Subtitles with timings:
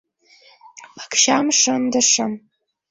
[0.95, 2.31] Пакчам шындышым.